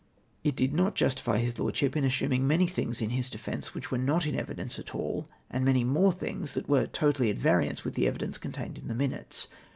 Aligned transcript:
It 0.43 0.55
did 0.55 0.73
not 0.73 0.95
justify 0.95 1.37
his 1.37 1.59
Lordship 1.59 1.95
in 1.95 2.03
assuming 2.03 2.47
many 2.47 2.65
things 2.65 3.03
in 3.03 3.11
his 3.11 3.29
defence, 3.29 3.69
Avhich 3.69 3.83
Avere 3.89 4.03
not 4.03 4.25
in 4.25 4.33
evidence 4.33 4.79
at 4.79 4.95
all, 4.95 5.29
and 5.47 5.63
many 5.63 5.83
more 5.83 6.11
things 6.11 6.55
that 6.55 6.67
were 6.67 6.87
totally 6.87 7.29
at 7.29 7.37
variance 7.37 7.83
with 7.83 7.93
the 7.93 8.07
evidence 8.07 8.39
contained 8.39 8.79
in 8.79 8.87
the 8.87 8.95
minutes. 8.95 9.47